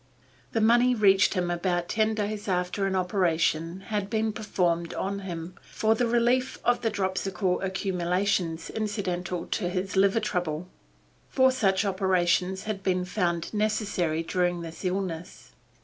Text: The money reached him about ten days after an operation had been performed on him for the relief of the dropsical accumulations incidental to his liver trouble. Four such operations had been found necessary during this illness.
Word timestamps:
The 0.53 0.61
money 0.61 0.95
reached 0.95 1.35
him 1.35 1.51
about 1.51 1.87
ten 1.87 2.15
days 2.15 2.47
after 2.47 2.87
an 2.87 2.95
operation 2.95 3.81
had 3.81 4.09
been 4.09 4.33
performed 4.33 4.95
on 4.95 5.19
him 5.19 5.53
for 5.61 5.93
the 5.93 6.07
relief 6.07 6.57
of 6.65 6.81
the 6.81 6.89
dropsical 6.89 7.61
accumulations 7.61 8.71
incidental 8.71 9.45
to 9.45 9.69
his 9.69 9.95
liver 9.95 10.19
trouble. 10.19 10.67
Four 11.29 11.51
such 11.51 11.85
operations 11.85 12.63
had 12.63 12.81
been 12.81 13.05
found 13.05 13.53
necessary 13.53 14.23
during 14.23 14.61
this 14.63 14.83
illness. 14.83 15.51